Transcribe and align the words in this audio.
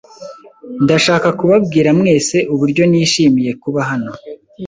Ndashaka 0.83 1.27
kubabwira 1.39 1.89
mwese 1.99 2.37
uburyo 2.53 2.83
nishimiye 2.91 3.51
kuba 3.63 3.81
hano. 3.89 4.11